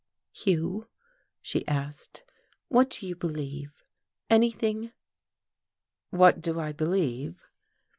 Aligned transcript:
"Hugh," 0.31 0.87
she 1.43 1.63
asked, 1.67 2.23
"what 2.69 2.89
do 2.89 3.07
you 3.07 3.15
believe? 3.15 3.83
Anything?" 4.31 4.93
"What 6.09 6.41
do 6.41 6.59
I 6.59 6.71
believe?" 6.71 7.43